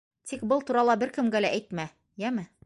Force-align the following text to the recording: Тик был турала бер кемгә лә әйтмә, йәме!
Тик 0.29 0.45
был 0.53 0.63
турала 0.69 0.95
бер 1.03 1.13
кемгә 1.19 1.43
лә 1.47 1.53
әйтмә, 1.59 1.87
йәме! 2.25 2.49